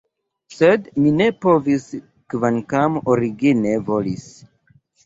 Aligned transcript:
Sed 0.53 0.87
mi 1.03 1.11
ne 1.17 1.27
povis, 1.45 1.85
kvankam 2.35 2.99
origine 3.15 3.79
volis. 3.93 4.29